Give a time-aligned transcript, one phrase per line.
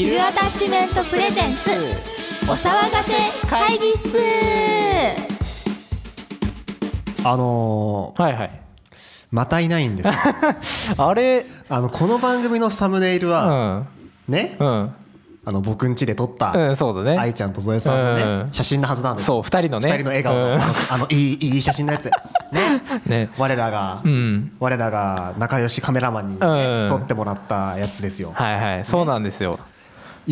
[0.00, 1.70] ヒルアタッチメントプレゼンツ
[2.48, 3.12] お騒がせ
[3.46, 4.18] 会議室。
[7.22, 8.62] あのーはいはい。
[9.30, 10.14] またいないんですよ。
[10.96, 11.44] あれ？
[11.68, 13.88] あのこの番組のサムネイルうは、ん。
[14.26, 14.56] ね？
[14.58, 14.94] うん。
[15.44, 17.18] あの僕ん家で撮ったうんそうだね。
[17.18, 18.48] 愛ちゃんとゾエさんのね、うん。
[18.52, 19.26] 写真のはずなんです。
[19.26, 19.90] そう二人のね。
[19.90, 20.60] 二人の笑顔の、うん。
[20.62, 22.06] あのいいいい写真のやつ。
[22.52, 22.80] ね？
[23.04, 23.28] ね。
[23.36, 24.52] 我らが、うん。
[24.58, 26.88] 我らが仲良しカメラマンに、ねうん。
[26.88, 28.32] 撮ってもらったやつですよ。
[28.34, 28.84] はいはい。
[28.86, 29.60] そうなんですよ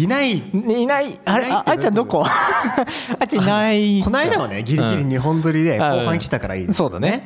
[0.03, 0.43] いない。
[0.53, 1.19] ねいない。
[1.25, 2.25] あれああいちゃんどこ？
[2.27, 4.01] あいちゃんいない。
[4.03, 7.25] この間はねギリギリ日本撮りで後半来たからいいですそうだね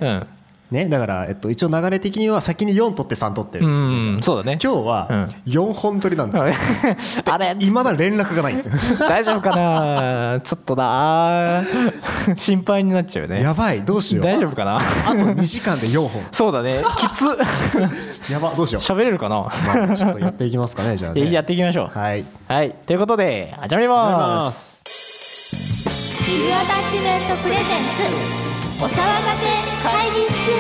[0.73, 3.91] ねだから、えっと、一応流れ的には先に4撮って3撮ってるうんですよ。
[3.91, 4.59] んそうだね。
[4.63, 5.29] 今日はうん。
[5.53, 6.53] 4本撮りなんですよ。
[7.33, 8.97] あれいまだ連絡がないんですよ。
[9.09, 10.41] 大丈夫かな？
[10.41, 11.63] ちょっとな。
[12.37, 13.43] 心配になっちゃうよね。
[13.43, 14.25] やばいどうしよう。
[14.25, 14.79] 大丈夫かな？
[14.79, 16.27] あと2時間で4本。
[16.33, 16.83] そうだね。
[16.99, 18.33] きつ。
[18.33, 18.83] やばどうしよう。
[18.83, 19.37] 喋れるかな？
[19.37, 21.31] まあちょっとやっていきますかねじゃあね。
[21.31, 21.99] やっていきましょう。
[21.99, 22.25] はい。
[22.49, 22.75] はい。
[22.87, 24.83] ということで始まり始ます。
[24.85, 27.65] すヒルアタッチメントプレゼン
[28.47, 28.52] ツ
[28.83, 28.99] お騒がせ
[29.85, 30.51] 会議室。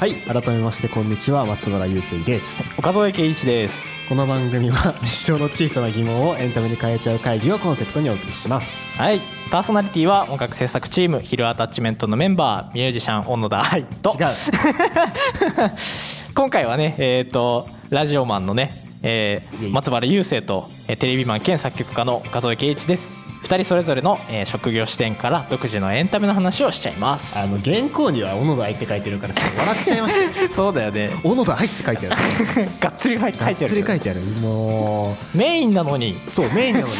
[0.00, 2.62] はい改めましてこんにちは松原雄生です。
[2.78, 3.84] 岡添圭一です。
[4.08, 8.98] この番組は日常の小さな疑問をエンタメに変えちゃう会議をコンセプトにお送りします。
[8.98, 9.20] はい。
[9.50, 13.70] パーソナリティは音楽制作チームヒルアタッチメントのメンバーミュージシャン小野田。
[13.70, 14.16] 愛と。
[14.18, 14.28] 違う。
[16.34, 18.70] 今回はねえっ、とラジオマンのね、
[19.02, 23.12] えー松原雄生と、えーテレビマン兼作曲家の岡添圭一です。
[23.44, 27.38] 2人それぞれの、えー職業視点から独自のエンタメの話をしちゃいます。
[27.38, 30.48] あの原稿には小野田愛って書いてるからちょっと笑っちゃいました。
[30.56, 31.10] そうだよね。
[31.22, 32.16] 小野田愛って書いてある。
[32.80, 34.20] がっつり書いてあるがっつり書いてある。
[34.20, 36.12] もメインなのに。
[36.26, 36.94] うそうメインなのに。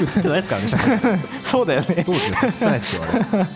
[0.00, 1.00] 僕写ってないですからね写真。
[1.44, 2.02] そうだよね。
[2.02, 3.46] そうですよ写ってないですよあれ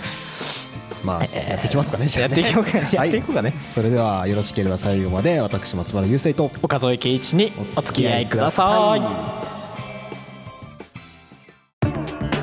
[1.05, 2.41] まあやっていきますかねじゃあね。
[2.41, 3.09] やっていこうかやはい。
[3.09, 3.53] っていこうかね。
[3.53, 9.01] それではよろしければ最後まで私松原雄生と岡添圭一にお付き合いください。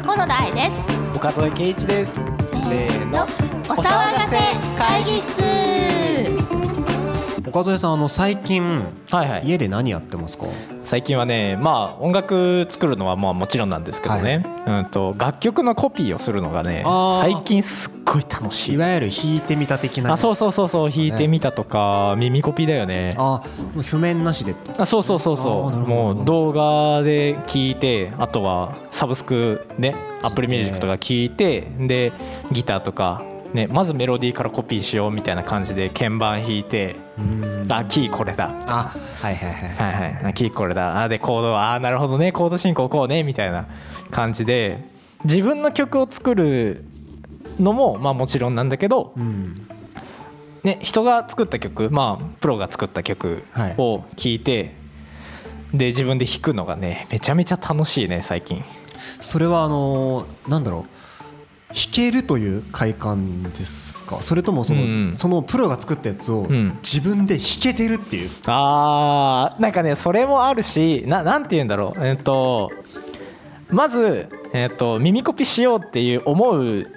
[0.05, 0.71] 小野田愛です。
[1.15, 2.13] 岡添圭一です。
[2.13, 3.23] せーの。
[3.69, 4.37] お騒がせ
[4.77, 5.70] 会議室
[7.51, 9.43] 岡添さんあの最近はいはい。
[9.45, 10.47] 家で何やってますか？
[10.85, 16.83] 最近はねまあ音楽作るのはまあもちろんなんですけどね、うんと楽曲のコピーをするのがね
[17.21, 18.73] 最近すっごい楽しい。
[18.75, 23.13] いわゆる弾いてみた的なあそうそうそうそう弾いてみたとか耳コピーだよね。
[23.17, 23.43] あ
[23.75, 24.55] もう譜面なしで。
[24.77, 32.13] あそうそうそうあそうもう動画で聞いてあとはサブスクね Apple Music とか聞いてで
[32.51, 33.23] ギターとか
[33.53, 36.95] ねまずメロディーからコピーしようみたいな感じで鍵盤弾いて
[37.69, 38.51] あキーこれだ。
[38.67, 39.91] あはいはいはい。
[39.93, 41.01] はいはい、キーこれだ。
[41.01, 42.31] あでコードはあーなるほどね。
[42.31, 43.67] コード進行こうねみたいな
[44.09, 44.87] 感じで
[45.23, 46.85] 自分の曲を作る
[47.59, 49.55] のもまあもちろんなんだけど、うん。
[50.63, 53.75] ね、人が作った曲まあプロが作った曲はい。
[53.77, 54.75] を聴いて、
[55.73, 58.63] で自分で弾くのがねめちゃめちゃ楽しいね最近。
[59.19, 61.10] それはあのーなんだろう
[61.73, 64.21] 弾けるという快感ですか？
[64.21, 65.13] それともその,、うん。
[65.15, 66.77] そのプロが作ったやつをん。
[66.83, 72.05] 自分で弾けてるっていう、あーなんかねそれもあるしななんて言うんだろう。
[72.05, 72.71] えっ、と
[73.69, 76.87] まず、えっと耳コピしようっていう思う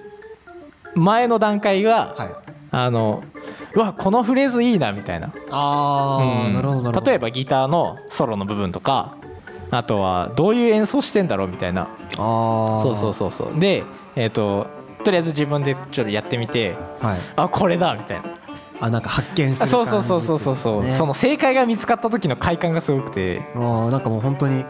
[0.94, 2.28] 前の段階が、はい。
[2.72, 3.22] あの
[3.76, 5.32] うわこのフレーズいいなみたいな。
[5.50, 6.54] ああ、うん。
[6.54, 7.10] なるほどなるほど。
[7.10, 9.16] 例えばギターのソロの部分とか
[9.70, 11.88] あとはどういう演奏してんだろうみたいな。
[12.18, 13.60] ああそうそうそうそう。
[13.60, 13.84] で
[14.16, 14.66] えっ、と
[15.04, 17.20] とりあえず自分でちょっとやってみてはい。
[17.36, 18.24] あこれだみたいな。
[18.80, 23.42] あなんか発見すあるそうそうそうそうそうそう、その正解が見つかった時の快感がすごくて。
[23.54, 24.64] あーなんかもう本当に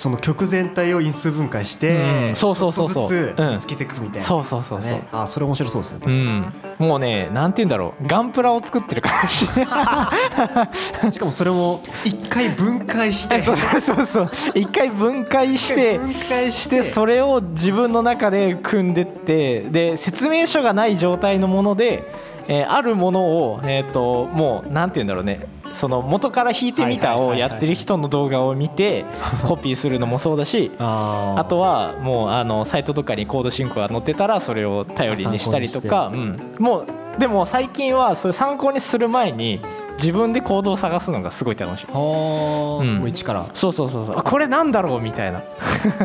[0.00, 2.34] その曲全体を因数分解して、うん。
[2.34, 3.08] そうそうそうそう。
[3.10, 3.50] ずつうん。
[3.50, 5.98] 見つけていくみたいな、そうそうそうそう、ね、あーそれ面白そうですね。
[5.98, 8.06] う確かに、ん、もうねなんて言うんだろう。
[8.06, 9.44] ガンプラを作ってる感じ。
[11.12, 13.42] しかもそれも一回分解して。
[13.44, 22.10] そうそうそう一回分解して分解ししてそれを自分の中で組んでってで説明書がない状態のもので、
[22.48, 29.04] えーあるものを、えー、ともうなんて言うんだろうねその元から弾いてみたをやってる人の動画を見て
[29.46, 36.86] コピーするのもそうだしあとはもうあのサイトとかにコード進行が載ってたらそれを頼りにしたりとか、うん、もう
[37.18, 39.60] でも最近はそれ参考にする前に
[40.00, 41.84] 自分でコードを探すのがすごい楽しい。
[41.84, 41.92] うん。
[41.92, 43.50] もう一から。
[43.52, 44.18] そうそうそうそう。
[44.18, 45.42] あこれなんだろうみたいな、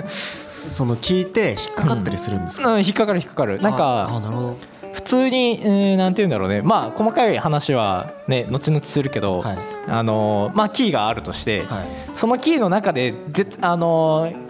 [0.67, 3.61] その聞いて引っかかったりするんですか、うん、引っかかる引っかかる。
[3.61, 4.57] なんあかあなるほど
[4.95, 6.61] 普通に、えーなんて言うんだろうね。
[6.61, 9.57] まあ細かい話はね後々するけど、はい。
[9.87, 11.87] あのーまあキーがあるとして、はい。
[12.15, 14.45] そのキーの中でぜあのー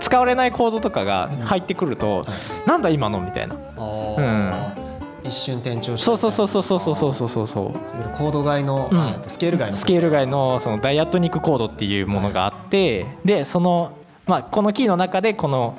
[0.00, 2.24] 使われないコードとかが入ってくると、
[2.66, 3.56] なんだ今のみたいな。
[3.76, 4.88] あー。
[5.24, 7.72] 一瞬転調してそうそうそうそうそうそうそうそうそう。
[8.16, 9.14] コード外の、うん。
[9.24, 9.76] スケール外の。
[9.76, 13.92] スケール外のそのダイアトニックコードっていうものがあってでその、
[14.26, 15.76] まあ、このキーの中でこの、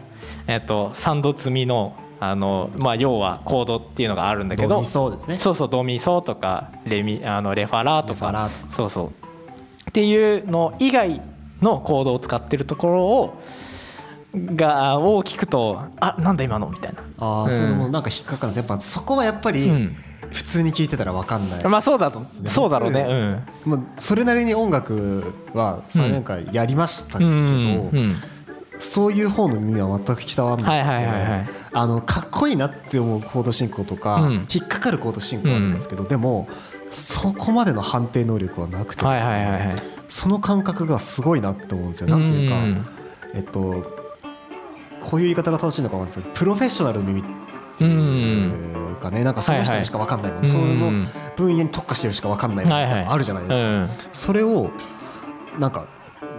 [0.48, 5.38] えっと3度積みのあの、まあ、要はコードっていうのがあるんだけどドミソですね。
[5.38, 9.08] そうそうドミソとかレミあのレファラーとかそうそう。
[9.90, 11.22] っていうの以外
[11.62, 13.42] のコードを使ってるところを
[14.34, 17.00] がを聞くとあなんだ今のみたいな。
[17.18, 17.52] ああ、うん。
[17.52, 19.96] それもなんか引っかかるんですやっぱそこはやっぱり、うん。
[20.32, 23.02] 普通に聞いてたら分かんない、まあそうだとねそうだろうね。
[23.66, 23.72] うん。
[23.72, 28.16] まあ、それなりに音楽は3年間やりましたけど、うんうん
[28.80, 31.50] そういう方の耳は全く伝わらないはいはいはい。
[31.74, 34.34] あのかっこいいなって思うコード進行とか、うん。
[34.52, 36.48] 引っかかるコード進行あるんですけど、でも
[36.90, 39.76] そこまでの判定能力はなくてですね、はいはいはいはい。
[40.08, 42.08] その感覚がすごいなって思うんですよ。
[42.08, 42.88] なんていうか、ん
[43.36, 43.84] えっと
[45.02, 47.24] こういう言い方が正しいのかもしれないですけどプロフェッショナルの耳っ
[47.78, 50.32] てういうんかねなんかその人にしか分かんない。
[50.32, 50.92] もの、その
[51.36, 53.90] 分野に特化してるしか分かんないものあるじゃないですか、うん。
[54.12, 54.72] それを
[55.58, 55.88] なんか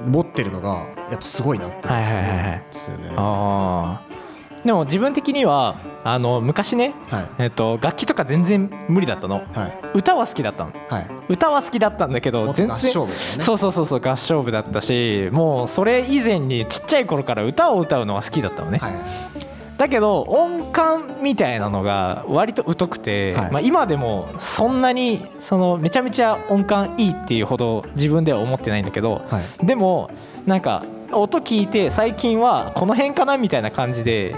[0.07, 2.65] 持ってるのがやっぱすごいなって思うんはいはいはいはい。
[2.71, 3.13] ですよね。
[3.17, 4.21] あー。
[4.65, 7.29] でも自分的にはあの昔ね、はい。
[7.39, 9.37] えっと楽器とか全然無理だったの。
[9.53, 9.79] はい。
[9.95, 10.73] 歌は好きだったの。
[10.89, 11.07] はい。
[11.29, 13.45] 歌は好きだったんだけど全然元合唱部ですよね。
[13.45, 19.50] そうそうそうそう合唱部だったしもうそれ以前にちっちゃい頃から歌を歌うのが好きだったのね、はい
[19.81, 29.67] だけど音感みたいなのが割と疎くて、はいまあ、今でもそんなにそのめちゃめちゃ音感いいっていうほど自分では思ってないんだけどはい。
[29.67, 30.11] でも
[30.45, 34.37] なんか音聞いて最近はこの辺かなみたいな感じで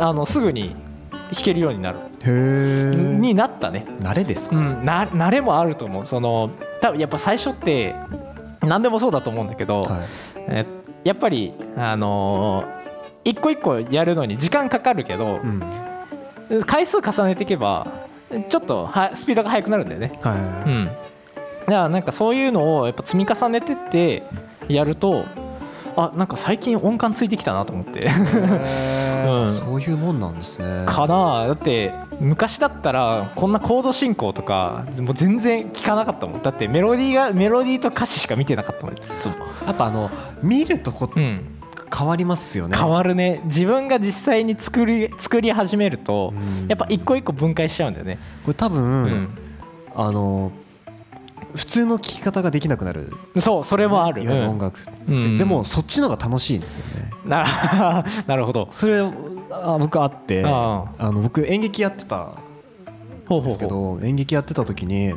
[0.00, 0.74] あのすぐに
[1.32, 1.98] 弾けるようになる。
[2.24, 4.56] になったね、慣れですか？
[4.56, 6.50] うん、な慣れもあると思うその
[6.80, 7.94] 多分やっぱ最初って
[8.60, 10.06] 何でもそうだと思うんだけど、はい。
[10.48, 10.66] え
[11.04, 12.97] やっぱりあのー
[13.28, 15.62] 一個一個やるのに時間かかるけどう、ん。
[16.64, 17.86] 回数重ねていけば
[18.48, 20.18] ちょっとはスピードが速くなるんだよね。
[20.22, 21.02] はうん、だか
[21.66, 24.22] らなんかそういうのをやっぱ積み重ねてって
[24.68, 25.24] やると
[25.96, 28.08] あなんか最近音感ついてきたなと思って。
[29.28, 29.48] うん。
[29.48, 30.86] そういうもんなんですね。
[30.86, 31.48] かな。
[31.48, 36.42] だって昔だったらこんなコード進行とかもう全然聞かなかったもん。
[36.42, 38.94] だってメロディーがメロディーと歌詞しか見てなかったもん。
[38.94, 40.10] やっぱあの
[40.42, 41.57] 見るとこうん、
[41.94, 42.76] 変わりますよね。
[42.76, 43.40] 変わるね。
[43.44, 46.68] 自分が実際に作り作り始めるとうん。
[46.68, 49.28] やっぱ一個一個分解しちゃうんだよね、これ多分、うん。
[49.94, 50.52] あの
[51.54, 53.12] 普通の聴き方ができなくなる。
[53.40, 55.38] そうそれもある、いわゆるうん音楽うん。
[55.38, 57.10] でもそっちの方が楽しいんですよね。
[57.24, 58.68] な なるほど。
[58.70, 61.10] それあ僕あってああ。
[61.10, 62.28] の僕演劇やってたん
[63.26, 65.14] ほですけど演劇やってた時に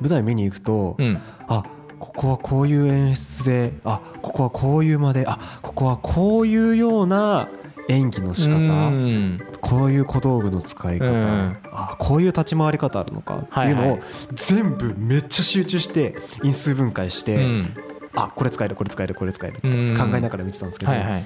[0.00, 1.18] 舞台見に行くと、ううん。
[1.48, 1.62] あ
[1.98, 7.48] ここはこういう演出であここはこういう間であここはこういうような
[7.88, 9.40] 演技の仕方、うん。
[9.60, 11.58] こういう小道具の使い方、うん。
[11.72, 13.98] あこういう立ち回り方あるのかっていうのを
[14.34, 17.76] 全部めっちゃ集中して因数分解して、うん。
[18.16, 21.24] あこれ使えるこれ使えるこれ使えるってうん考えながら見てたんですけど、はいはい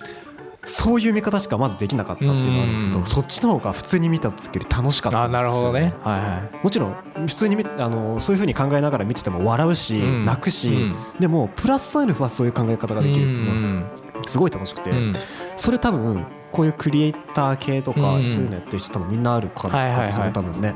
[0.62, 3.07] そういう見方しかまずできなかったっていうのがあるんですけど、うん。
[3.07, 5.95] そっちの方が普通に見た時より楽しかったですよ、なるほどね。
[6.03, 6.97] はいはもちろん
[7.27, 10.25] 普通に見あのそういうふうに考えながら見てても笑うし、うん。
[10.25, 10.97] 泣くし、うん。
[11.19, 13.91] でもプラスアルファそういう考え方ができるっていうのはん。
[14.27, 15.12] すごい楽しくて、うん。
[15.57, 18.29] それ多分こういうクリエイター系とか、うん。
[18.29, 20.75] そういうのやってる人多分みんなあるから、多分ね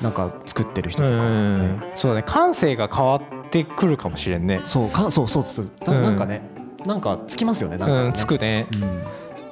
[0.00, 1.18] なんか作ってる人とか、
[1.94, 2.24] そうだね。
[2.26, 4.60] 感性が変わってくるかもしれんね。
[4.64, 5.72] そうかそうそうです。
[5.86, 6.42] なんかね、
[6.86, 8.66] なんかつきますよねなんかね、うんつくね。
[8.72, 9.02] うん。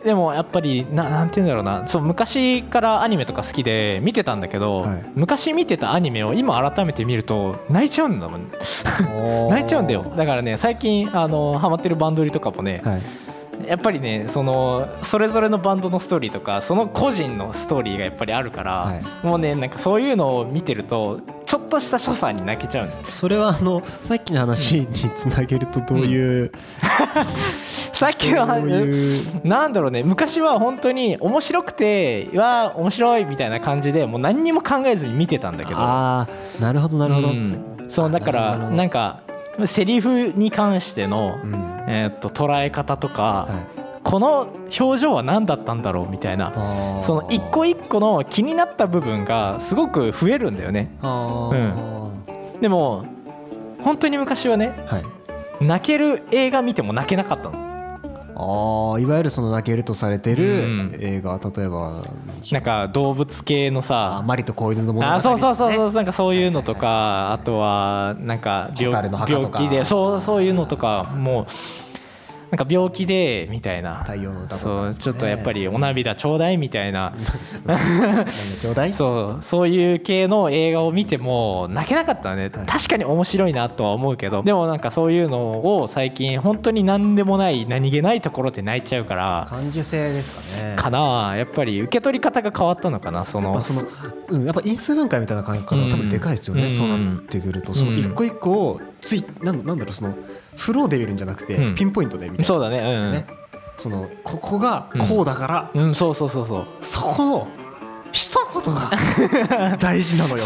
[0.05, 1.87] でもやっぱりななんて言うんだろうな。
[1.87, 5.05] そう昔からアニメとか好きで見てたんだけど、はい。
[5.15, 8.51] 昔見てたアニメを今改めて見ると泣いちゃうんだもん。
[9.51, 10.05] 泣いちゃうんだよ。
[10.17, 13.03] だからね最近あのハマってるバンドリとかもね、はい
[13.67, 19.03] やっぱりねそのそれぞれのバンドのストーリーとかその個人のストーリーがやっぱりあるから、はい。
[19.27, 26.53] もうねなんかそういうのを見てるとちょっとした所作に泣けちゃうんですそれはあのさっきの話につなげるとどういう、
[27.93, 30.03] さっきのどういうなんだろうね。
[30.03, 35.81] 昔は本当に面白くてわあ面白いみたいな感じでもう何にも考えずに見てたんだけど。
[35.81, 36.27] あ
[36.59, 37.87] あなるほどなるほど、うん。
[37.89, 39.21] そうだからなんか
[39.67, 41.55] セリフに関しての、うん。
[41.89, 43.81] えーっと捉え方とか、はい。
[44.03, 46.53] この表情は何だったんだろうみたいな
[47.05, 50.91] その一個一個の気になった部分がすごく増えるんだよね。
[51.03, 53.05] あー、でも
[53.83, 55.05] 本当に昔はねはい。
[55.65, 57.53] 泣ける映画見ても泣けなかったの
[58.41, 60.97] ああいわゆるその泣けるとされてるうん。
[60.99, 62.05] 映画、例えば
[62.51, 69.59] なんか動物系のあさマリと子犬の物語あそうそうそうねそうなんかそういうのとかあとはなんか病蛍の墓とか。
[69.59, 71.47] 病気でそうそういうのとかもう
[72.51, 74.03] なんか病気でみたいな。
[74.03, 77.15] 太陽の歌とかそうちょっとやっぱりお涙ちょうだいみたいな。
[77.65, 77.79] 何
[78.61, 82.67] ちょうだいそうそういう系の映画を見ても泣けなかったね、はい。
[82.67, 90.77] 確かに面白いなとは思うけどでもなんかそういうのを最近本当に何でもない何気ないところで泣いちゃうから感受性ですかね。
[90.77, 91.35] かな。
[91.37, 93.51] やっぱり受け取り方が変わったのかなその。
[93.51, 93.83] やっぱその、
[94.29, 96.69] うん、やっぱ因数分解みたいな考え方は多分でかいですよね、うん。
[96.71, 97.75] そうなってくると。
[97.75, 100.15] その一個一個をついなんなんだろうその
[100.61, 101.75] フローで見るんじゃなくて、うん。
[101.75, 102.39] ピンポイントでみたい。
[102.41, 102.81] なそうだね。
[102.83, 103.27] ですよね、
[103.79, 106.67] そのここがこうだから、うん、うん、そうそうそうそう。
[106.83, 107.49] そこの
[108.13, 110.45] 一言が 大事なのよ。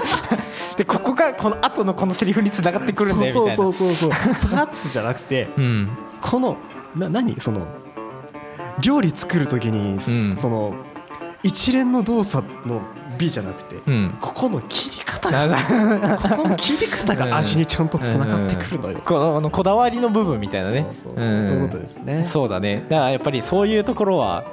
[0.78, 3.56] でここがこの後のこのセリフにつながってくるんだよみたいな。
[3.56, 4.10] そうそうそう。
[4.12, 5.90] そうさらっとじゃなくて うん。
[6.22, 6.56] この
[6.96, 7.38] な何？
[7.38, 7.66] その
[8.80, 10.00] 料理作る時に、ん。
[10.00, 10.74] その
[11.42, 12.80] 一連の動作の
[13.18, 14.16] 美じゃなくて、うん。
[14.20, 19.00] ここの切り方がここの切り方が味にちゃんとつながってくるのよ。
[19.04, 20.88] このあのこだわりの部分みたいなね。
[20.92, 22.28] そうそうそうそういうことですね。
[22.30, 22.76] そうだね。
[22.76, 24.44] だからやっぱりそういうところは、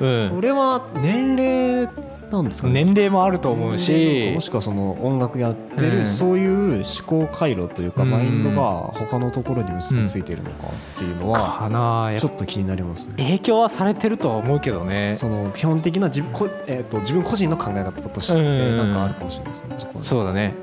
[0.00, 0.28] うん。
[0.30, 1.88] そ、れは年齢
[2.36, 2.84] なんですかね。
[2.84, 13.14] 年齢もあると思うしもしくはその音楽やってる、うんそういう思考回路というか、うんマインドが他のところに結びついてるのかっていうのはちょっと気になりますね。
[13.16, 19.74] 影響はされてるとは思うけどねその基本的な自分,こ、えー、と自分個人の考え方としてうんなんかあるかもしれないですね。
[19.78, 20.54] そこはそうだね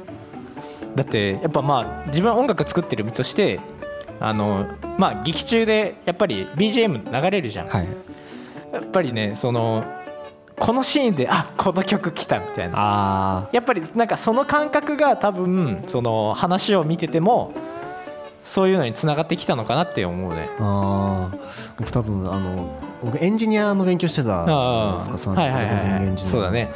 [0.95, 3.59] だってやっぱまあ自分は音楽作ってる身として
[4.19, 7.87] あのまあ劇中でやっぱり BGM 流れるじゃん、はい。
[8.73, 9.83] やっぱりねその
[10.59, 12.73] このシーンであこの曲来たみたいな。
[12.75, 17.53] あやっぱりなんかその感覚が多分その話を見てても
[18.43, 20.49] そういうのにつながってきたのかなって思うね。
[20.57, 21.71] ーあー。
[21.77, 26.03] 僕多分あの僕エンジニアの勉強してたじゃないですか3はいはいはい年はい。
[26.03, 26.69] エンジニアそうだね。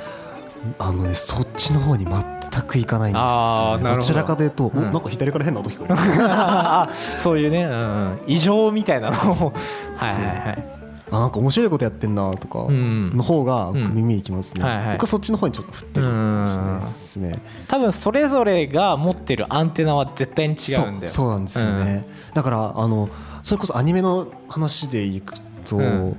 [0.80, 3.96] あのねそっちの方に全くいかないんですよ、ね、ど。
[3.96, 4.84] どちらかというと、おうん。
[4.84, 5.96] なんか左から変な音聞こえる。
[6.24, 6.88] あ
[7.22, 7.74] そういうね、うんう
[8.10, 9.54] ん、異常みたいなのを。
[9.98, 14.92] はいはいはいあなんか面白いことやってんなとかうんの方が耳にきますね、はいはい。
[14.94, 17.42] 僕はそっちの方にちょっと振ってるかもしれないですね。
[17.68, 21.08] 多分それぞれが持ってるアンテナは絶対に違うんだよ。
[21.08, 23.10] そうなんですよね、だからあの
[23.44, 25.34] それこそアニメの話でいく
[25.66, 26.18] と、うん。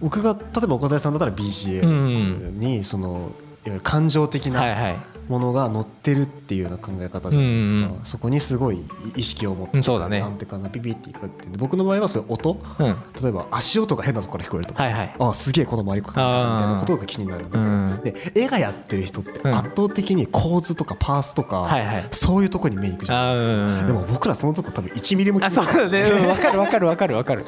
[0.00, 3.20] 僕が例えば岡田さんだったら BGM にそのいわ
[3.64, 8.84] ゆる感情的なはいはいものが乗ってるっていうような考え方じゃないですか、うんうんそこにすごい
[9.16, 10.20] 意識を持って、うんそうだね。
[10.20, 12.60] なんてかなピピっていくっていう僕の場合はそういう音？
[12.78, 12.96] うん。
[13.20, 15.16] 例えば足音が変なところから聞こえるとか、はいはい。
[15.18, 19.54] あすげえこの回り込み方みたいなことが気になるんですよ、うんで絵がやってる人ってうん。
[19.54, 22.04] 圧倒的に構図とかパースとか、はいはい。
[22.12, 25.74] そういうところに目いくじゃないですか、うんでも僕らそのとこ多分1ミリもあ気づかない。
[25.74, 26.36] そうだね。
[26.36, 27.46] かるわかるわかるわかる。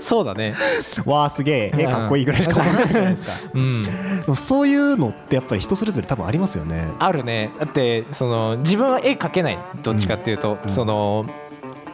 [0.00, 0.54] そうだね。
[1.04, 3.32] わあすげえ絵かっこいいぐらいしか思わないじゃないですか。
[3.54, 3.86] うん。
[4.34, 6.90] そういうのってやっぱり人それぞれ多分ありますよね。
[6.98, 7.52] あるね。
[7.58, 9.58] だってその自分は絵描けない。
[9.82, 10.70] どっちかっていうと、うん。
[10.70, 11.26] その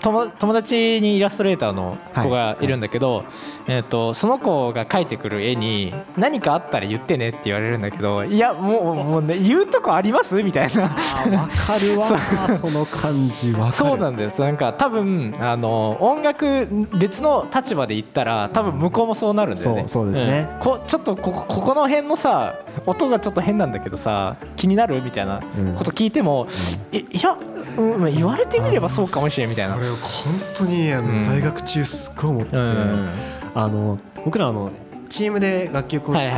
[0.01, 3.25] 友友達にイラストレーターの子がいるんだけど、
[3.67, 10.83] えー、とその子が描いてくる絵に何かあったら言ってねって言われるんだけどいやもうもう、ね、言うとこありますみたいな。
[10.83, 12.09] わかるわ。
[12.57, 13.73] その感じわかる。
[13.73, 14.41] そうなんです。
[14.41, 16.67] なんか多分あの音楽
[16.99, 19.85] 別の立場で言ったら多分向こうもそうなるんだよね。
[19.89, 20.43] そうそうですね。
[20.43, 20.59] ん。
[20.61, 22.55] こちょっとここここの辺のさ
[22.87, 25.75] 音がちょっと変なんだけどさ気になるみたいなうん。
[25.75, 26.47] こと聞いても、
[26.93, 27.37] いいや、
[27.77, 29.75] うん、まあ言われてみればそうかもしれんみたいな。
[29.75, 31.23] それを本当にあのうん。
[31.23, 33.09] 在学中すっごい思ってて、うん。
[33.55, 34.71] あの僕らあの
[35.09, 36.33] チームで楽曲を作る、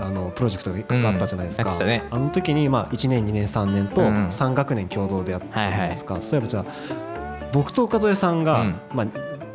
[0.00, 1.78] あのプロジェクトがあったじゃないですか、
[2.10, 6.64] あの時にまあ1年2年3年とうん3学年共同でやったじゃないですか、例えばじゃあ
[7.52, 8.74] 僕と岡添さんが、うん。
[8.94, 9.06] まあ、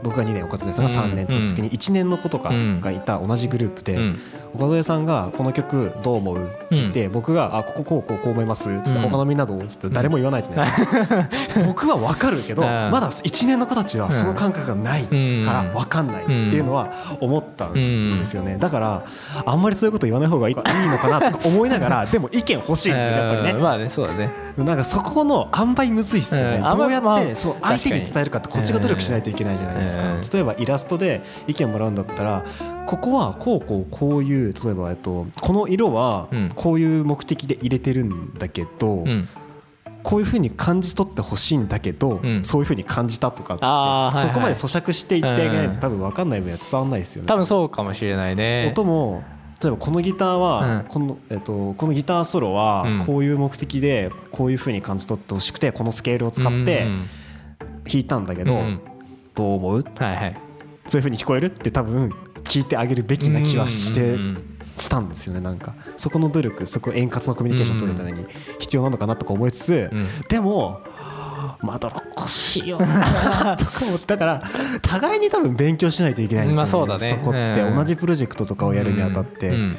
[0.03, 4.19] 僕が2年岡添さんが3年って時に1年の子とかがいた同じグループで、うん
[4.57, 9.01] 岡添さんが「この曲どう思う?」って言って、僕が「あこここうこうこう思います」って、うん。
[9.01, 11.27] 他のみんなどう?」って誰も言わないじゃないですか、
[11.65, 12.67] 僕は分かるけど、うん。
[12.67, 16.89] まだ1年の子たちはその感覚がないから分かんないっていうのは
[17.21, 17.73] 思ったん
[18.19, 18.57] ですよね。
[18.59, 19.01] だから
[19.45, 23.51] あんまりそういうこと言わない方がいいのかなとか思いながら でも意見欲しいんですよねやっぱりね。
[23.51, 23.61] うん。
[23.61, 26.77] まあねそうだねなんかそこの塩梅むずいっすよね、うん。
[26.77, 30.21] どうやって、そう相手に伝えるかってこっちが努力しないといけないじゃないですか、うん。
[30.21, 32.45] 例えばイラストで意見もらうんだったら
[32.85, 36.49] ここはこうこうこういう例えば、えっと、この色はうん。
[36.49, 39.27] こういう目的で入れてるんだけど、うん。
[40.03, 42.45] こういうふうに感じ取ってほしいんだけど、うん。
[42.45, 44.27] そういうふうに感じたとかって、はいはい。
[44.27, 47.27] そこまで咀嚼していってあげないうんと多分分かんない分は伝わんないですよね。
[47.27, 48.69] 多分そうかもしれないね。
[48.71, 49.23] 音も
[49.61, 50.83] 例えばこのギターは、うん。
[50.87, 53.05] このえっとこのギターソロはうん。
[53.05, 57.09] こういう目的でこういうふうに感じ取ってほしくてこのスケールを使ってうん
[57.89, 58.81] 弾いたんだけど、うん
[59.33, 59.83] どう思う？
[59.97, 60.41] はいはい。
[60.87, 61.45] そういうふうに聞こえる？
[61.47, 62.09] って多分
[62.43, 64.17] 聞いてあげるべきな気はして、
[64.77, 65.75] したんですよねなんか。
[65.95, 68.25] そこの努力そこ円滑なコミュニケーションを取るために
[68.59, 70.07] 必要なのかなとか思いつつ、うん。
[70.27, 70.81] でも
[71.61, 72.79] まどろっこしいよ。
[72.79, 74.41] な とか思ってだから
[74.81, 77.61] 互いに多分勉強しないといけないんですよね,、まあそこって。
[77.61, 77.75] うん。
[77.75, 79.75] 同じプロジェクトとかをやるにあたって、うん。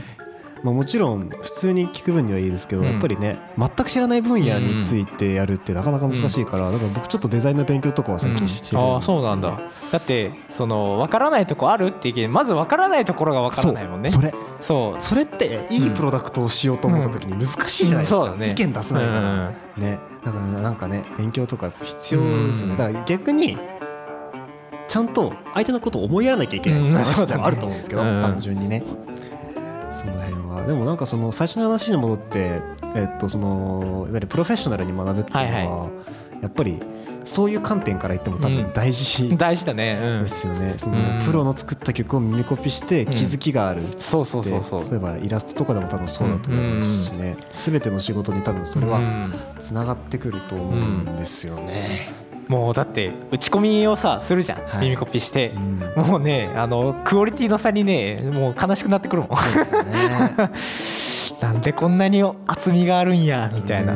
[0.63, 2.89] まあ、もちろん普通に聞く分にはいいですけど、うん。
[2.91, 9.61] やっぱりね全く知らない分野についてやるってなかなか難しいから、だから僕ちょっとデザインの勉強とかは最近してるんですああそうなんだ。
[9.93, 14.09] だってその分からないとこあるって言うまず分からないところが分からないもんね。
[14.09, 15.01] それそう。
[15.01, 18.27] それっていいプロダクトをしようと思った時に難しいじゃないですか、うん。
[18.27, 18.51] そうだね。
[18.51, 19.83] 意見出せないから、うん。
[19.83, 22.77] ねだからなんかね勉強とか必要ですよね、うん。
[22.77, 23.57] だから逆に
[24.89, 26.93] ちゃんと相手のことを思いやらなきゃいけないうん。
[26.93, 28.83] 話ではあると思うんですけど、単純にね。
[29.93, 30.65] その辺は。
[30.67, 32.61] でもなんかその最初の話に戻って
[32.95, 36.43] えっとそのいわゆるプロフェッショナルに学ぶっていうのは、はい。
[36.43, 36.81] やっぱり
[37.29, 40.01] そういう観点から言っても多分大事 大事だね。
[40.03, 40.23] うん。
[40.23, 41.19] ですよね、そのうん。
[41.25, 44.85] プロの作った曲を耳コピして気づきがある、そうそうそうそう。
[44.85, 49.35] で例えばイラストとかでも多分そうだと思いますしね、全ての仕事に多分それはうん。
[49.59, 52.29] つながってくると思うんですよね。
[52.49, 54.87] もうだって打ち込みをさするじゃん、はい。
[54.87, 55.53] 耳コピして。
[55.97, 56.07] う、ん。
[56.07, 59.37] もうねあのクオリティの差にねもう悲しくなってくるもん。
[59.37, 59.91] そうですよね。
[61.41, 63.95] なんでこんなに厚みがあるんやみたいな、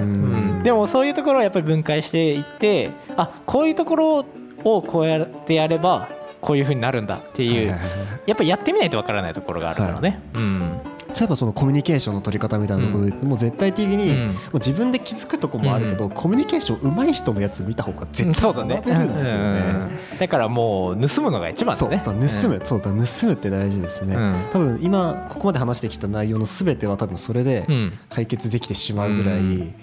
[0.62, 4.26] でもそういうところをやっぱり分解していってあこういうところ
[4.64, 6.08] をこうやってやれば
[6.40, 10.80] こういうふうになるんだっていう、はいはいはいやっぱりやってみないとわからないところがあるからね、うん
[11.18, 14.26] 例えばそのコミュニケーションの取り方みたいなところで、もう絶対的に、うん。
[14.26, 19.88] もう自分で気づくとこもあるけど、コミュニケーション上手い人のやつ見た方が絶対学べるんですよね。
[20.12, 20.18] うん。
[20.18, 22.00] だからもう盗むのが一番だね。
[22.00, 22.14] そう。
[22.14, 22.80] 盗む、そう。
[22.80, 24.34] だ盗むって大事ですね、うん。
[24.52, 27.92] 多分今ここまで話してきた内容のすべては多分それでうん。
[28.08, 29.74] 解決できてしまうぐらい、うん。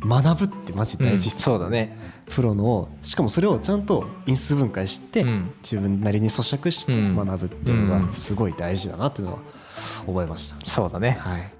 [0.00, 1.98] 学ぶってマジ大事っす、そうだね。
[2.30, 5.50] プロのしかもそれをちゃんと因数分解して、うん。
[5.62, 7.16] 自分なりに咀嚼してうん。
[7.16, 9.40] 学ぶっていうのがすごい大事だなっていうのは
[10.06, 11.18] 覚えました、そうだね。
[11.20, 11.50] はい。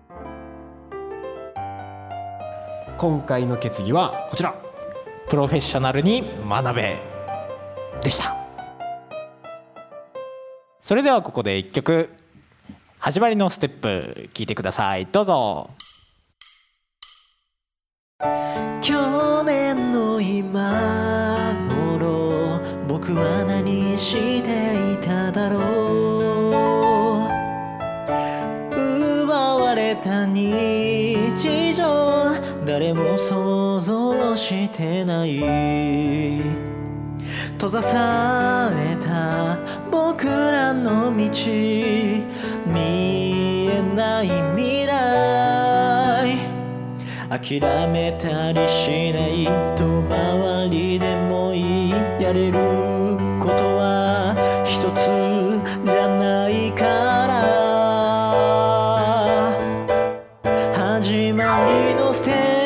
[2.98, 4.54] 今回の決議はこちら。
[5.28, 6.98] プロフェッショナルに学べ。
[8.02, 8.34] でした。
[10.82, 12.08] それではここで一曲。
[12.98, 15.06] 始まりのステップ聞いてください。
[15.06, 15.70] どうぞ。
[18.80, 21.54] 去年の今
[21.92, 26.27] 頃僕は何していただろう
[29.96, 35.38] た日常誰も想像してない。
[37.54, 39.58] 閉ざされた
[39.90, 41.28] 僕らの道。
[42.66, 46.38] 見えない未来。
[47.30, 49.44] 諦めたりしない。
[49.76, 51.92] 遠回りでもいい。
[52.20, 52.87] やれる
[61.00, 62.57] 始まりのステージ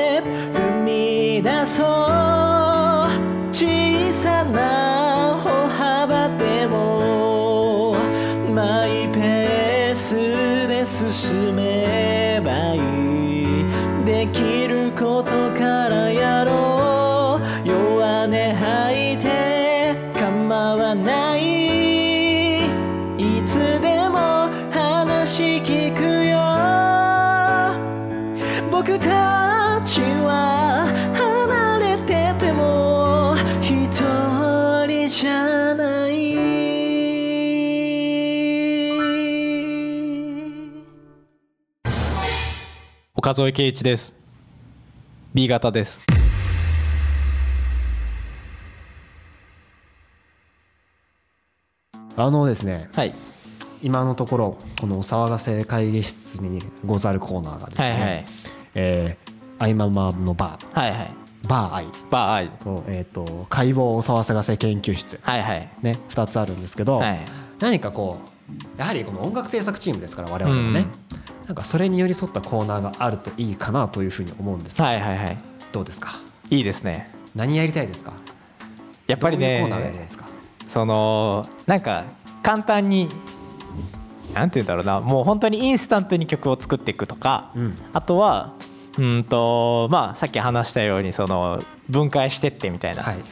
[43.32, 44.14] 岡添圭一です。
[45.32, 46.00] B 型です。
[52.14, 53.14] あのですねはい。
[53.82, 58.24] 今のところこのお騒がせ会議室にござるコーナーがですね、はいはい。
[58.74, 59.32] えー
[59.64, 60.78] アイママのバー。
[60.78, 61.14] はいはい。
[61.48, 61.86] バーアイ。
[62.10, 62.50] バーアイ。
[62.50, 65.18] と,、えー、と解剖お騒がせ研究室。
[65.22, 65.70] はいはい。
[65.80, 67.24] ね2つあるんですけど、はい。
[67.60, 68.32] 何かこう
[68.78, 70.86] やはりこの音楽制作チームですから我々はね、
[71.52, 74.80] なんかそれに寄り添ったコーナーがあるといいかなというふうに思うんです。
[74.80, 75.38] が、はいはいはい。
[75.70, 76.12] どうですか？
[76.48, 77.12] いいですね。
[77.34, 78.14] 何やりたいですか？
[79.06, 80.24] やっぱりどういうコーナーがやりたいねですか？
[80.70, 82.04] そのなんか
[82.42, 83.06] 簡単に
[84.32, 85.02] なんて言うんだろうな。
[85.02, 87.74] もう本当にインスタントに曲を作っていくとか、うん。
[87.92, 88.54] あとは
[88.96, 91.58] うんとまあさっき話したようにその
[91.90, 93.24] 分解してってみたいな、はいはい。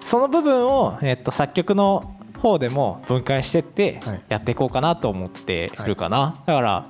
[0.00, 4.24] その部分を、えっと、作曲の方でも分解してってはい。
[4.30, 6.86] やっていこうかなと思ってるかな、だから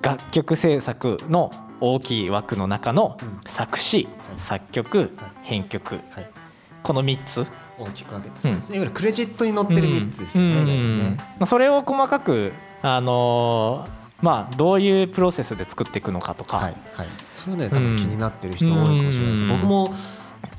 [0.00, 3.40] 楽曲制作の大きい枠の中のうん。
[3.46, 4.40] 作詞、はい。
[4.40, 5.08] 作曲、はい。
[5.42, 6.00] 編曲。
[6.10, 6.30] はい。
[6.82, 7.46] この3つ。
[7.76, 10.58] 大きく分けてそうですね、いわゆるクレジットに載ってる3つですよね,、うん。
[10.60, 11.04] うんね。
[11.04, 11.16] うん。
[11.16, 16.76] まあそれを細かくあのーまあどういうプロセスで作っていくのかとか、はい。
[16.94, 17.08] はい。
[17.34, 19.50] それはね多分気になってる人多いかもしれないです、うん。
[19.50, 19.92] 僕も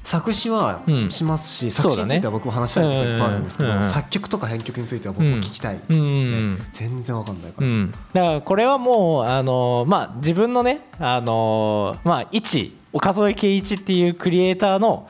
[0.06, 3.94] 作詞はしますし、うん作詞については僕も話したいこといっぱいあるんですけど、そうだねうん。
[3.94, 15.10] 作曲とか編曲については僕も聞きたいですね、うん全然わかんないから、うん、だからこれはもうあの、まあ、自分のねあの、まあ、一岡添圭一っていうクリエイターの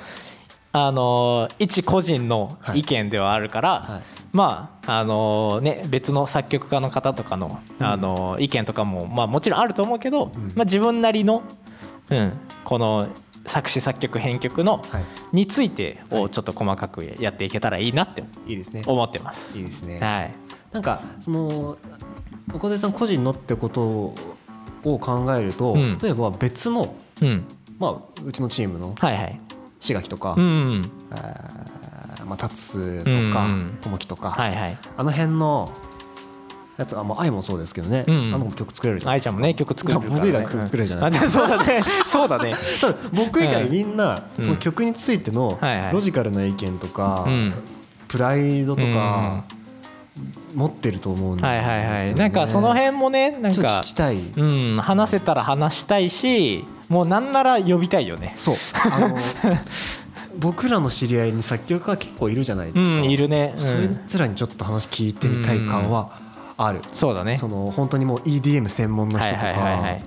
[0.71, 4.03] あの一個人の意見ではあるから、はい。
[4.31, 10.47] まああのね、別の作曲家の方とかの,、あの意見とかも、まあ、もちろんあると思うけど、うん。
[10.55, 11.43] まあ、自分なりの、
[12.09, 12.33] うん、
[12.65, 13.07] この
[13.47, 15.05] 作詞作曲編曲のはい。
[15.33, 18.83] についてをちょっと細かくやっていけたらいいなっていいですね。
[18.85, 19.57] 思ってます。
[19.57, 20.35] いいですね、はい。
[20.71, 21.77] なんかその
[22.53, 24.13] 岡添さん個人のってこと
[24.83, 25.97] を考えると、うん。
[25.97, 27.43] 例えば別の、うん。
[27.79, 29.39] まあ、うちのチームのはいはい。
[29.79, 33.03] 志垣とか、うんえーまあ、達と
[33.33, 33.77] かうん。
[33.81, 34.77] 友樹とか、はいはい。
[34.97, 35.71] あの辺の
[36.77, 41.83] やつあ、まあ、愛もそうですけどね、うんあの子も曲作れるじゃないですか愛ちゃんもね曲作れるから、ね、僕以外曲作れるじゃないですか、かそうだね。
[42.11, 42.55] そうだね。
[43.13, 44.43] 僕以外みんな、うん。
[44.43, 45.59] その曲についての
[45.91, 47.53] ロジカルな意見とか、うん。
[48.07, 49.43] プライドとか
[50.53, 51.49] 持ってると思うんでね。
[51.49, 52.15] はいはいはい。
[52.15, 53.81] なんかその辺もねなんか
[54.37, 54.77] うん。
[54.77, 58.31] 話せたら話したいしもうなんなら呼びたいよね。
[58.35, 58.55] そう。
[58.91, 59.17] あの
[60.37, 66.11] 僕らの知り合いに作曲家結構いるじゃないですか、うんいるね、うそいん、つらにちょっと話聞いてみたい感は
[66.57, 67.37] ある、そうだね。
[67.37, 69.97] その本当にもう EDM 専門の人とか、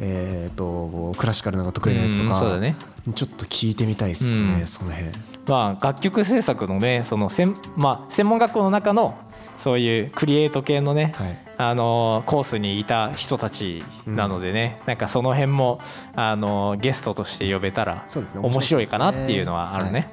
[0.00, 2.76] えー、とクラシカルなのが得意なやつとか、ね。
[3.14, 4.66] ちょっと聞いてみたいですね、うん。
[4.66, 5.10] その辺。
[5.46, 9.18] まあ楽曲制作のねその専,、まあ、専門学校の中の
[9.58, 11.38] そういうクリエイト系のね、はい。
[11.58, 15.80] あのコースにいた人たちなのでね、なんかその辺も
[16.16, 20.10] あのゲストとして呼べたら面白いかなっていうのはあるね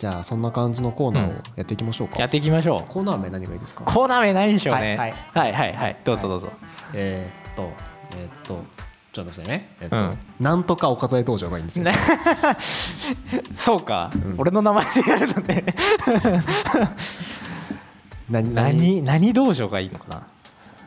[0.00, 2.90] じゃあそんな感じのコーナーをやっていきましょうか、やっていきましょう。
[2.90, 3.84] コーナー名何がいいですか？
[3.84, 5.52] コーナー名何でしょうね、はいはい。
[5.52, 6.48] はいはいどうぞどうぞ、
[6.94, 7.70] えーっと
[8.16, 8.64] えーっと
[9.12, 10.18] ちょっとですね、えーっとうん。
[10.40, 11.92] なんとか岡添道場がいいんですよ、ね
[13.56, 14.34] そうか、ん。
[14.38, 15.64] 俺の名前でやるのね。
[18.30, 19.02] 何何？
[19.02, 20.22] 何道場がいいのかな？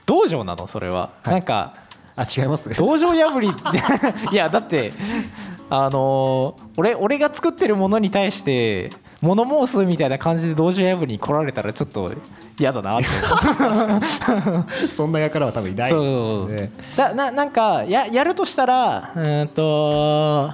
[0.07, 0.65] 道場なの？
[0.65, 1.29] それは、はい。
[1.33, 1.75] なんか
[2.15, 2.69] あ違います？
[2.75, 3.49] 道場破り。
[3.49, 3.51] っ
[4.29, 4.91] ていやだって
[5.69, 8.89] あのー俺俺が作ってるものに対して
[9.23, 12.11] 物申すみたいな感じで道場破りに来られたらちょっと
[12.59, 13.05] 嫌だなって
[14.91, 16.71] そんな輩は多分いないそうですよね。
[16.97, 20.51] だななんかややるとしたらうーんと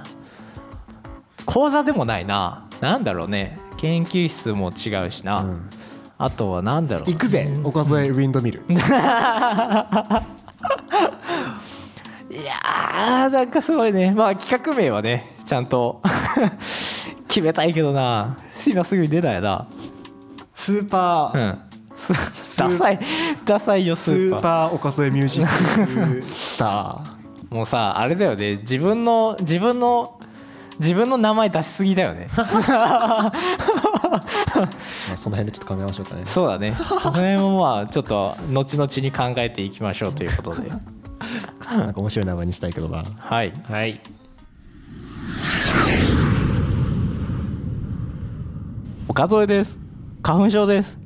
[1.46, 2.68] 講座でもないな。
[2.80, 3.58] なんだろうね。
[3.76, 5.68] 研究室も違うしな、うん。
[6.16, 7.10] あとはなんだろう。
[7.10, 7.48] 行くぜ。
[7.64, 8.62] 岡添ウィンドミル。
[8.70, 8.74] い
[12.44, 14.12] やーなんかすごいね。
[14.12, 16.00] まあ企画名はねちゃんと
[17.26, 19.66] 決めたいけどな今すぐに出ないな。
[20.54, 21.58] スーパー、うん。
[22.56, 22.98] ダサい
[23.44, 24.38] ダサいよススーパー。
[24.38, 27.54] ーパー岡添ミュージックスター。
[27.54, 28.58] もうさあれだよね。
[28.58, 30.20] 自分の自分の
[30.78, 32.28] 自分の名前出しすぎだよね。
[32.36, 33.32] まあ
[35.14, 36.22] その辺でちょっと考えましょうかね。
[36.24, 36.74] そうだね。
[37.02, 40.70] それもまあちょっと後々に考えていきましょうということで。
[41.70, 43.02] なんか面白い名前にしたいけどな。
[43.18, 43.52] はい。
[43.70, 44.00] はい
[49.20, 49.78] 岡添です。
[50.22, 50.96] 花粉症です。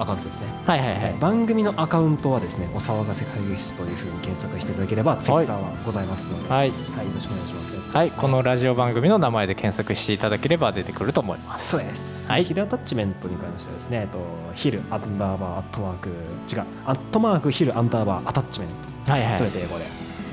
[0.02, 1.16] アカウントですね、はいはいはい。
[1.20, 6.60] 番組のアカウントはですねお騒がせ会議室というふうに検索していただければツイッターはございますので、はい。
[6.60, 6.76] はい、よ
[7.14, 7.72] ろしくお願いします。
[7.92, 11.72] はい、このラジオ番組の名前で検索していただければ出てくると思います。
[11.72, 12.44] そうです、はい。
[12.46, 14.20] ヒルアタッチメントに関してはですね、えっと、
[14.56, 18.70] ヒルアンダーバーアットマーク違うアットマークヒルアンダーバーアタッチメン
[19.06, 19.12] ト。
[19.12, 19.38] はいはい。
[19.38, 19.86] それで英語で、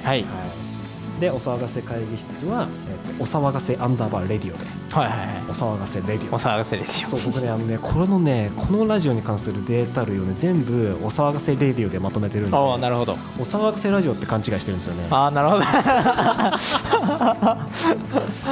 [0.04, 0.22] はい。
[0.22, 0.26] は
[1.18, 5.28] い、でお騒がせ会議室は、えーとお騒がせアンダーバーレディオではいはいはい。
[5.48, 12.56] お騒がせレディ お騒がせですよそう僕ねあのねこのねこのラジオに関するデータ類をね全部お騒がせレディオでまとめてるんで。
[12.56, 13.12] ああなるほど。
[13.12, 15.06] お騒がせラジオって勘違いしてるんですよね。
[15.10, 15.64] ああなるほど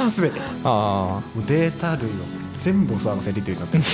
[0.09, 0.39] すべて。
[0.39, 2.13] もああうデータ類を
[2.61, 3.83] 全部お騒がせレディオになってる。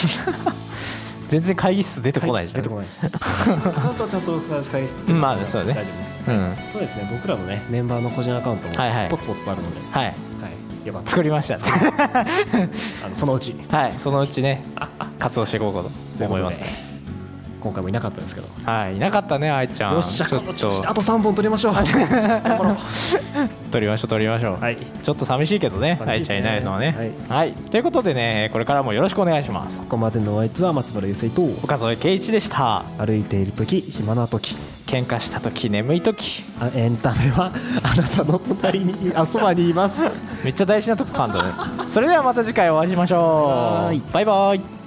[1.30, 2.88] 全然会議室出てこない出てこない。
[3.02, 3.10] ちゃ
[3.56, 5.74] んとちゃんとお騒がせ会議室まあそうだね。
[5.74, 6.24] 大丈夫です。
[6.28, 6.56] うん。
[6.74, 8.76] そうですね僕らのねメンバーの個人アカウントも
[9.10, 10.16] ポツポツあるので、はいはい、
[10.86, 11.62] よかった作りましたね。
[13.04, 13.56] あのそのうち。
[13.70, 14.64] はいそのうちね
[15.20, 16.64] 活動していこうかと思いますね。
[16.64, 16.93] で
[17.64, 18.48] 今回もいなかったですけど。
[18.66, 19.94] はいいなかったね愛ちゃん。
[19.94, 21.74] よっしゃちょっこの調子であとと3本取りましょう。
[21.80, 22.78] 頑張ろう。
[23.72, 24.60] 取りましょう取りましょう。
[24.60, 24.78] はい。
[24.78, 27.14] ちょっと寂しいけどね愛ちゃんいないのはね。
[27.30, 27.54] はい。
[27.54, 29.78] ということでねこれからもよろしくお願いします。
[29.78, 32.84] ここまでのお相手は松原優生と岡添圭一でした。
[32.98, 34.58] 歩いている時暇な時。
[34.86, 36.44] 喧嘩した時眠い時。
[36.60, 40.02] あエンタメはあなたの隣に あそばにいます。
[40.44, 41.50] めっちゃ大事なとこ噛んだね。
[41.90, 44.14] それではまた次回お会いしましょう。
[44.14, 44.83] バイバイ